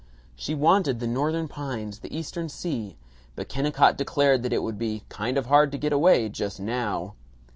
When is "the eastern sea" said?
1.99-2.97